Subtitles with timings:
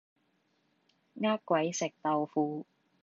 [0.03, 0.03] 呃
[1.45, 2.65] 鬼食豆腐